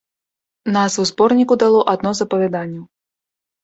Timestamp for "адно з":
1.97-2.29